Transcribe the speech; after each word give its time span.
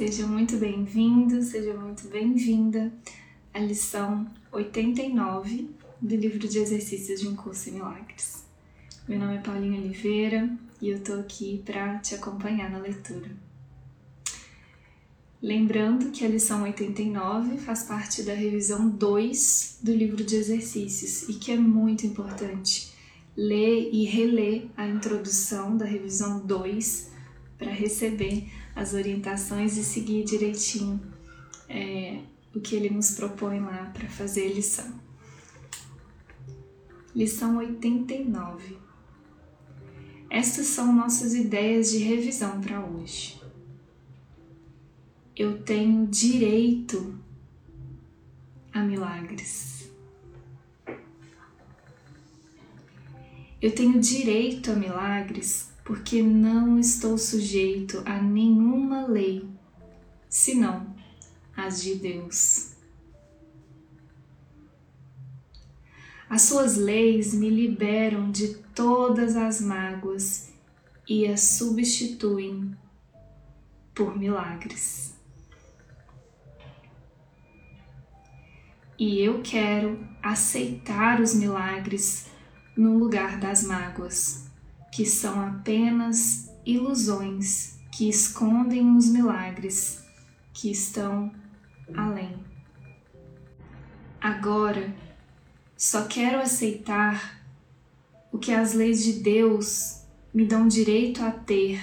Seja 0.00 0.26
muito 0.26 0.56
bem-vindo, 0.56 1.42
seja 1.42 1.74
muito 1.74 2.08
bem-vinda 2.08 2.90
à 3.52 3.58
lição 3.58 4.26
89 4.50 5.68
do 6.00 6.16
livro 6.16 6.48
de 6.48 6.58
exercícios 6.58 7.20
de 7.20 7.28
um 7.28 7.36
curso 7.36 7.68
em 7.68 7.72
milagres. 7.72 8.42
Meu 9.06 9.18
nome 9.18 9.36
é 9.36 9.40
Paulinha 9.40 9.78
Oliveira 9.78 10.48
e 10.80 10.88
eu 10.88 11.00
tô 11.00 11.12
aqui 11.12 11.62
para 11.66 11.98
te 11.98 12.14
acompanhar 12.14 12.70
na 12.70 12.78
leitura. 12.78 13.30
Lembrando 15.42 16.10
que 16.10 16.24
a 16.24 16.28
lição 16.28 16.62
89 16.62 17.58
faz 17.58 17.82
parte 17.82 18.22
da 18.22 18.32
revisão 18.32 18.88
2 18.88 19.80
do 19.82 19.94
livro 19.94 20.24
de 20.24 20.34
exercícios 20.34 21.28
e 21.28 21.34
que 21.34 21.52
é 21.52 21.56
muito 21.58 22.06
importante 22.06 22.90
ler 23.36 23.90
e 23.92 24.06
reler 24.06 24.64
a 24.78 24.88
introdução 24.88 25.76
da 25.76 25.84
revisão 25.84 26.40
2 26.40 27.10
para 27.58 27.70
receber 27.70 28.48
as 28.74 28.94
orientações 28.94 29.76
e 29.76 29.84
seguir 29.84 30.24
direitinho 30.24 31.00
é, 31.68 32.20
o 32.54 32.60
que 32.60 32.74
ele 32.74 32.90
nos 32.90 33.12
propõe 33.12 33.60
lá 33.60 33.90
para 33.94 34.08
fazer 34.08 34.50
a 34.50 34.54
lição. 34.54 35.00
Lição 37.14 37.58
89. 37.58 38.78
Estas 40.28 40.66
são 40.66 40.92
nossas 40.92 41.34
ideias 41.34 41.90
de 41.90 41.98
revisão 41.98 42.60
para 42.60 42.84
hoje. 42.84 43.40
Eu 45.34 45.62
tenho 45.62 46.06
direito 46.06 47.18
a 48.72 48.80
milagres. 48.80 49.90
Eu 53.60 53.74
tenho 53.74 54.00
direito 54.00 54.70
a 54.70 54.74
milagres 54.74 55.69
porque 55.90 56.22
não 56.22 56.78
estou 56.78 57.18
sujeito 57.18 58.00
a 58.06 58.22
nenhuma 58.22 59.08
lei, 59.08 59.44
senão 60.28 60.94
as 61.56 61.82
de 61.82 61.96
Deus. 61.96 62.76
As 66.28 66.42
suas 66.42 66.76
leis 66.76 67.34
me 67.34 67.50
liberam 67.50 68.30
de 68.30 68.54
todas 68.72 69.34
as 69.34 69.60
mágoas 69.60 70.52
e 71.08 71.26
as 71.26 71.40
substituem 71.40 72.72
por 73.92 74.16
milagres. 74.16 75.12
E 78.96 79.18
eu 79.18 79.42
quero 79.42 79.98
aceitar 80.22 81.20
os 81.20 81.34
milagres 81.34 82.28
no 82.76 82.96
lugar 82.96 83.40
das 83.40 83.64
mágoas 83.64 84.49
que 84.92 85.06
são 85.06 85.40
apenas 85.40 86.50
ilusões 86.64 87.78
que 87.92 88.08
escondem 88.08 88.96
os 88.96 89.08
milagres 89.08 90.04
que 90.52 90.70
estão 90.70 91.32
além. 91.94 92.38
Agora, 94.20 94.94
só 95.76 96.06
quero 96.06 96.40
aceitar 96.40 97.40
o 98.30 98.38
que 98.38 98.52
as 98.52 98.74
leis 98.74 99.02
de 99.02 99.14
Deus 99.14 100.02
me 100.32 100.44
dão 100.44 100.68
direito 100.68 101.22
a 101.24 101.30
ter, 101.30 101.82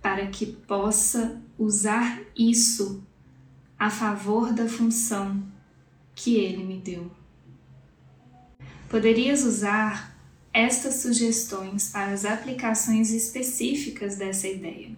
para 0.00 0.26
que 0.28 0.46
possa 0.46 1.42
usar 1.58 2.20
isso 2.36 3.02
a 3.78 3.90
favor 3.90 4.52
da 4.52 4.68
função 4.68 5.42
que 6.14 6.36
Ele 6.36 6.64
me 6.64 6.78
deu. 6.78 7.10
Poderias 8.88 9.44
usar 9.44 10.17
estas 10.58 10.96
sugestões 10.96 11.90
para 11.90 12.10
as 12.12 12.24
aplicações 12.24 13.12
específicas 13.12 14.16
dessa 14.16 14.48
ideia. 14.48 14.90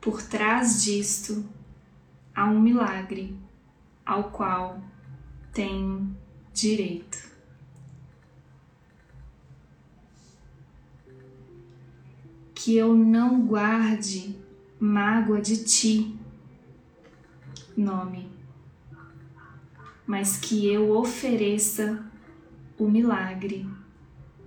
Por 0.00 0.22
trás 0.22 0.84
disto 0.84 1.44
há 2.32 2.44
um 2.44 2.60
milagre 2.60 3.36
ao 4.06 4.30
qual 4.30 4.80
tenho 5.52 6.16
direito. 6.52 7.34
Que 12.54 12.76
eu 12.76 12.94
não 12.94 13.44
guarde 13.44 14.38
mágoa 14.78 15.40
de 15.40 15.64
ti, 15.64 16.16
nome 17.76 18.33
mas 20.06 20.36
que 20.36 20.66
eu 20.66 20.96
ofereça 20.96 22.04
o 22.78 22.88
milagre 22.88 23.66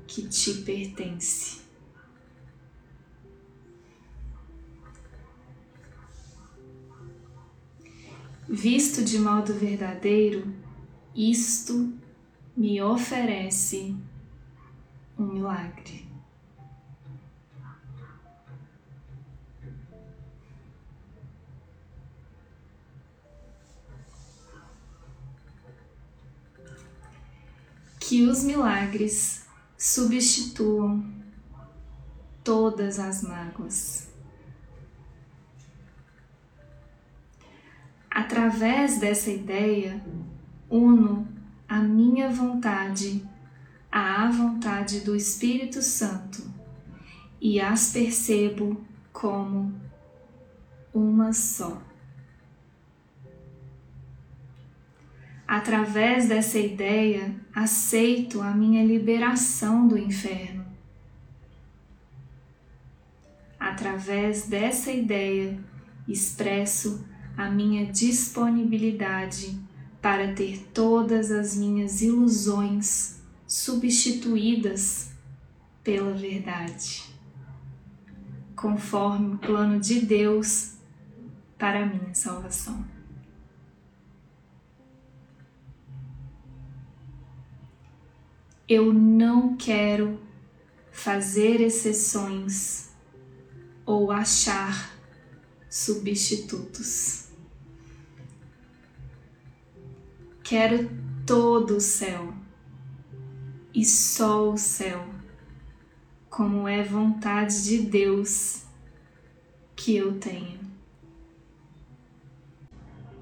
que 0.05 0.27
te 0.27 0.53
pertence. 0.61 1.61
Visto 8.49 9.03
de 9.03 9.19
modo 9.19 9.53
verdadeiro, 9.53 10.47
isto 11.13 11.93
me 12.55 12.81
oferece 12.81 13.93
um 15.19 15.25
milagre. 15.25 16.07
Que 28.07 28.23
os 28.23 28.41
milagres 28.41 29.45
substituam 29.77 31.03
todas 32.41 32.99
as 32.99 33.21
mágoas. 33.21 34.09
Através 38.09 38.97
dessa 38.97 39.29
ideia, 39.29 40.01
uno 40.69 41.27
a 41.67 41.81
minha 41.81 42.29
vontade 42.29 43.27
à 43.91 44.29
vontade 44.31 45.01
do 45.01 45.13
Espírito 45.13 45.81
Santo 45.81 46.49
e 47.41 47.59
as 47.59 47.91
percebo 47.91 48.85
como 49.11 49.75
uma 50.93 51.33
só. 51.33 51.81
Através 55.47 56.27
dessa 56.27 56.59
ideia, 56.59 57.33
aceito 57.55 58.41
a 58.41 58.51
minha 58.51 58.83
liberação 58.83 59.87
do 59.87 59.97
inferno. 59.97 60.65
Através 63.57 64.47
dessa 64.47 64.91
ideia, 64.91 65.57
expresso 66.05 67.07
a 67.37 67.49
minha 67.49 67.85
disponibilidade 67.85 69.57
para 70.01 70.33
ter 70.33 70.67
todas 70.73 71.31
as 71.31 71.55
minhas 71.55 72.01
ilusões 72.01 73.21
substituídas 73.47 75.11
pela 75.81 76.13
verdade, 76.13 77.05
conforme 78.53 79.35
o 79.35 79.37
plano 79.37 79.79
de 79.79 80.01
Deus 80.01 80.73
para 81.57 81.83
a 81.83 81.85
minha 81.85 82.13
salvação. 82.13 82.96
Eu 88.69 88.91
não 88.91 89.55
quero 89.55 90.19
fazer 90.91 91.61
exceções 91.61 92.89
ou 93.85 94.11
achar 94.11 94.93
substitutos. 95.69 97.29
Quero 100.43 100.89
todo 101.25 101.77
o 101.77 101.79
céu 101.79 102.33
e 103.73 103.85
só 103.85 104.51
o 104.51 104.57
céu, 104.57 105.07
como 106.29 106.67
é 106.67 106.83
vontade 106.83 107.63
de 107.63 107.77
Deus 107.83 108.63
que 109.77 109.95
eu 109.95 110.19
tenho. 110.19 110.59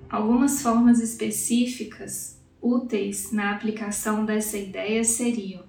Algumas 0.10 0.62
formas 0.64 1.00
específicas 1.00 2.40
úteis 2.66 3.32
na 3.32 3.52
aplicação 3.52 4.26
dessa 4.26 4.58
ideia 4.58 5.04
seriam: 5.04 5.64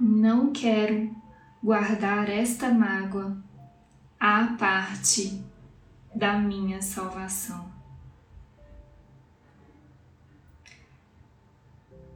não 0.00 0.52
quero 0.52 1.14
guardar 1.62 2.28
esta 2.28 2.68
mágoa 2.72 3.36
à 4.18 4.56
parte 4.58 5.42
da 6.14 6.38
minha 6.38 6.82
salvação. 6.82 7.70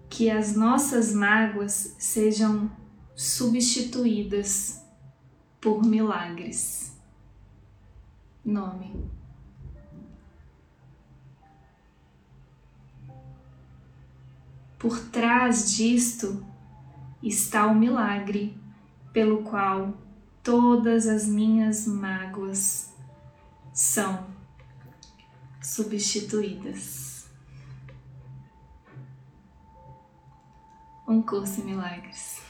Que 0.09 0.29
as 0.29 0.57
nossas 0.57 1.15
mágoas 1.15 1.95
sejam 1.99 2.71
substituídas 3.15 4.85
por 5.61 5.85
milagres. 5.85 6.99
Nome. 8.45 9.20
Por 14.81 14.99
trás 15.11 15.71
disto 15.73 16.43
está 17.23 17.67
o 17.67 17.75
milagre 17.75 18.59
pelo 19.13 19.43
qual 19.43 19.93
todas 20.43 21.07
as 21.07 21.27
minhas 21.27 21.87
mágoas 21.87 22.91
são 23.75 24.27
substituídas. 25.61 27.29
Um 31.07 31.21
curso 31.21 31.61
em 31.61 31.65
milagres. 31.65 32.50